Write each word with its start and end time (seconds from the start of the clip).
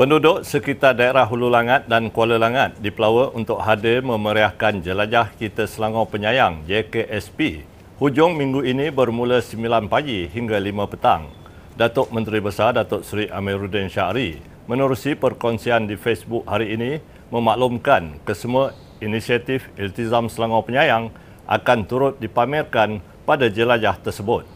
Penduduk 0.00 0.48
sekitar 0.48 0.96
daerah 0.96 1.28
Hulu 1.28 1.52
Langat 1.52 1.84
dan 1.84 2.08
Kuala 2.08 2.40
Langat 2.40 2.80
dipelawa 2.80 3.36
untuk 3.36 3.60
hadir 3.60 4.00
memeriahkan 4.00 4.80
Jelajah 4.80 5.36
Kita 5.36 5.68
Selangor 5.68 6.08
Penyayang 6.08 6.64
JKSP. 6.64 7.68
Hujung 8.00 8.32
minggu 8.32 8.64
ini 8.64 8.88
bermula 8.88 9.44
9 9.44 9.92
pagi 9.92 10.24
hingga 10.24 10.56
5 10.56 10.88
petang. 10.88 11.28
Datuk 11.76 12.16
Menteri 12.16 12.40
Besar 12.40 12.80
Datuk 12.80 13.04
Seri 13.04 13.28
Amiruddin 13.28 13.92
Syahri 13.92 14.40
menerusi 14.64 15.12
perkongsian 15.12 15.84
di 15.84 16.00
Facebook 16.00 16.48
hari 16.48 16.72
ini 16.80 16.96
memaklumkan 17.28 18.24
kesemua 18.24 18.72
inisiatif 19.04 19.68
Iltizam 19.76 20.32
Selangor 20.32 20.64
Penyayang 20.64 21.12
akan 21.44 21.84
turut 21.84 22.16
dipamerkan 22.16 23.04
pada 23.28 23.52
jelajah 23.52 24.00
tersebut. 24.00 24.48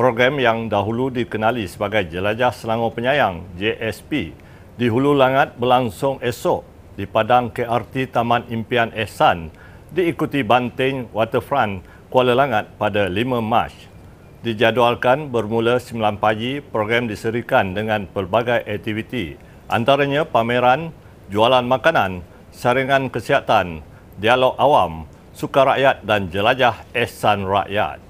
Program 0.00 0.40
yang 0.40 0.72
dahulu 0.72 1.12
dikenali 1.12 1.68
sebagai 1.68 2.08
Jelajah 2.08 2.56
Selangor 2.56 2.96
Penyayang 2.96 3.44
JSP 3.60 4.32
di 4.82 4.90
Hulu 4.90 5.14
Langat 5.14 5.62
berlangsung 5.62 6.18
esok 6.18 6.66
di 6.98 7.06
Padang 7.06 7.54
KRT 7.54 8.10
Taman 8.10 8.50
Impian 8.50 8.90
Ehsan 8.90 9.54
diikuti 9.94 10.42
Banting 10.42 11.06
Waterfront 11.14 11.86
Kuala 12.10 12.34
Langat 12.34 12.66
pada 12.82 13.06
5 13.06 13.14
Mac. 13.38 13.70
Dijadualkan 14.42 15.30
bermula 15.30 15.78
9 15.78 16.18
pagi, 16.18 16.58
program 16.58 17.06
diserikan 17.06 17.78
dengan 17.78 18.10
pelbagai 18.10 18.66
aktiviti 18.66 19.38
antaranya 19.70 20.26
pameran, 20.26 20.90
jualan 21.30 21.62
makanan, 21.62 22.26
saringan 22.50 23.06
kesihatan, 23.06 23.86
dialog 24.18 24.58
awam, 24.58 25.06
suka 25.30 25.62
rakyat 25.62 26.02
dan 26.02 26.26
jelajah 26.26 26.74
ehsan 26.90 27.46
rakyat. 27.46 28.02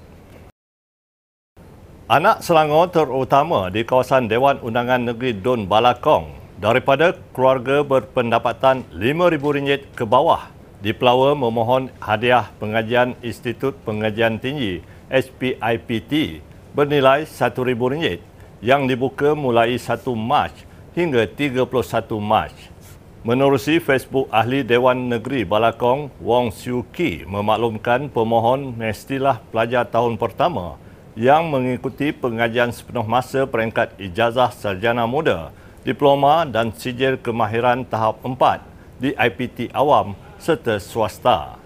Anak 2.09 2.41
Selangor 2.41 2.89
terutama 2.89 3.69
di 3.69 3.85
kawasan 3.85 4.25
Dewan 4.25 4.57
Undangan 4.65 5.13
Negeri 5.13 5.37
Dun 5.37 5.69
Balakong 5.69 6.42
daripada 6.63 7.11
keluarga 7.35 7.83
berpendapatan 7.83 8.87
RM5,000 8.95 9.83
ke 9.99 10.07
bawah 10.07 10.47
dipelawa 10.79 11.35
memohon 11.35 11.91
hadiah 11.99 12.47
pengajian 12.55 13.19
Institut 13.19 13.75
Pengajian 13.83 14.39
Tinggi 14.39 14.79
SPIPT 15.11 16.39
bernilai 16.71 17.27
RM1,000 17.27 18.23
yang 18.63 18.87
dibuka 18.87 19.35
mulai 19.35 19.75
1 19.75 20.07
Mac 20.15 20.55
hingga 20.95 21.27
31 21.27 21.67
Mac. 22.23 22.55
Menerusi 23.27 23.83
Facebook 23.83 24.31
Ahli 24.31 24.63
Dewan 24.63 25.11
Negeri 25.11 25.43
Balakong, 25.43 26.15
Wong 26.23 26.55
Siu 26.55 26.87
Ki 26.95 27.27
memaklumkan 27.27 28.07
pemohon 28.07 28.71
mestilah 28.79 29.43
pelajar 29.51 29.83
tahun 29.83 30.15
pertama 30.15 30.79
yang 31.19 31.51
mengikuti 31.51 32.15
pengajian 32.15 32.71
sepenuh 32.71 33.03
masa 33.03 33.43
peringkat 33.43 33.99
ijazah 33.99 34.55
sarjana 34.55 35.03
muda 35.03 35.51
diploma 35.83 36.47
dan 36.47 36.71
sijil 36.71 37.19
kemahiran 37.19 37.83
tahap 37.83 38.23
4 38.23 38.63
di 39.03 39.11
IPT 39.11 39.75
awam 39.75 40.15
serta 40.39 40.79
swasta. 40.79 41.59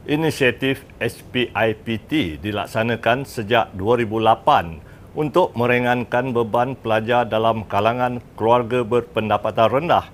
Inisiatif 0.09 0.81
SPIPT 0.99 2.41
dilaksanakan 2.43 3.23
sejak 3.23 3.71
2008 3.75 4.88
untuk 5.17 5.55
meringankan 5.57 6.31
beban 6.35 6.77
pelajar 6.77 7.25
dalam 7.25 7.65
kalangan 7.65 8.21
keluarga 8.37 8.85
berpendapatan 8.85 9.69
rendah 9.69 10.05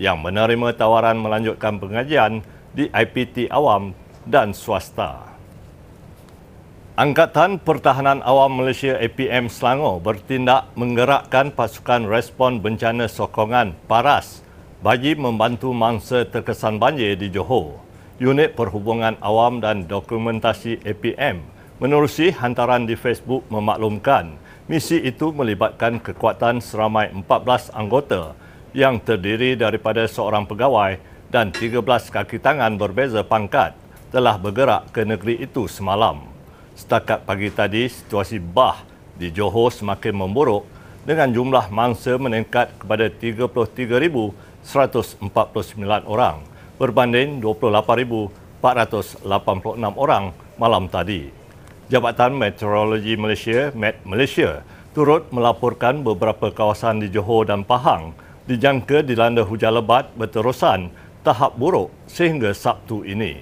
yang 0.00 0.22
menerima 0.22 0.72
tawaran 0.78 1.18
melanjutkan 1.18 1.76
pengajian 1.76 2.40
di 2.72 2.88
IPT 2.88 3.50
awam 3.50 3.92
dan 4.24 4.54
swasta. 4.54 5.28
Angkatan 6.98 7.62
Pertahanan 7.62 8.26
Awam 8.26 8.58
Malaysia 8.58 8.98
APM 8.98 9.46
Selangor 9.46 10.02
bertindak 10.02 10.66
menggerakkan 10.74 11.54
pasukan 11.54 12.10
respon 12.10 12.58
bencana 12.58 13.06
sokongan 13.06 13.78
PARAS 13.86 14.42
bagi 14.82 15.14
membantu 15.14 15.70
mangsa 15.70 16.26
terkesan 16.26 16.82
banjir 16.82 17.14
di 17.14 17.30
Johor. 17.30 17.78
Unit 18.18 18.58
Perhubungan 18.58 19.14
Awam 19.22 19.62
dan 19.62 19.86
Dokumentasi 19.86 20.82
APM 20.82 21.57
Menerusi 21.78 22.34
hantaran 22.34 22.90
di 22.90 22.98
Facebook 22.98 23.46
memaklumkan, 23.46 24.34
misi 24.66 24.98
itu 24.98 25.30
melibatkan 25.30 26.02
kekuatan 26.02 26.58
seramai 26.58 27.14
14 27.14 27.70
anggota 27.70 28.34
yang 28.74 28.98
terdiri 28.98 29.54
daripada 29.54 30.02
seorang 30.10 30.42
pegawai 30.42 30.98
dan 31.30 31.54
13 31.54 31.78
kaki 32.10 32.42
tangan 32.42 32.74
berbeza 32.74 33.22
pangkat 33.22 33.78
telah 34.10 34.34
bergerak 34.34 34.90
ke 34.90 35.06
negeri 35.06 35.38
itu 35.38 35.70
semalam. 35.70 36.26
Setakat 36.74 37.22
pagi 37.22 37.46
tadi, 37.54 37.86
situasi 37.86 38.42
bah 38.42 38.82
di 39.14 39.30
Johor 39.30 39.70
semakin 39.70 40.18
memburuk 40.18 40.66
dengan 41.06 41.30
jumlah 41.30 41.70
mangsa 41.70 42.18
meningkat 42.18 42.74
kepada 42.74 43.06
33,149 43.06 44.26
orang 46.10 46.42
berbanding 46.74 47.38
28,486 47.38 49.22
orang 49.94 50.34
malam 50.58 50.90
tadi. 50.90 51.38
Jabatan 51.88 52.36
Meteorologi 52.36 53.16
Malaysia, 53.16 53.72
Met 53.72 54.04
Malaysia, 54.04 54.60
turut 54.92 55.24
melaporkan 55.32 56.04
beberapa 56.04 56.52
kawasan 56.52 57.00
di 57.00 57.08
Johor 57.08 57.48
dan 57.48 57.64
Pahang 57.64 58.12
dijangka 58.44 59.00
dilanda 59.00 59.40
hujan 59.40 59.72
lebat 59.72 60.12
berterusan 60.12 60.92
tahap 61.24 61.56
buruk 61.56 61.88
sehingga 62.04 62.52
Sabtu 62.52 63.08
ini. 63.08 63.40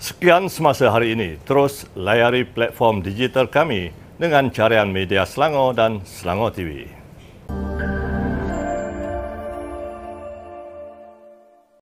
Sekian 0.00 0.48
semasa 0.48 0.88
hari 0.88 1.12
ini. 1.12 1.36
Terus 1.44 1.84
layari 1.92 2.48
platform 2.48 3.04
digital 3.04 3.44
kami 3.44 3.92
dengan 4.16 4.48
carian 4.48 4.88
media 4.88 5.28
Selangor 5.28 5.76
dan 5.76 6.00
Selangor 6.08 6.56
TV. 6.56 6.99